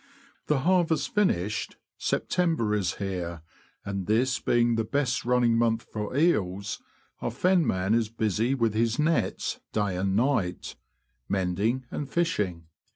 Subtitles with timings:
[0.47, 3.43] The harvest finished, September is here,
[3.85, 6.81] and this being the best running month for eels,
[7.21, 10.75] our fenman is busy with his nets day and night—
[11.29, 12.65] mending and fishing.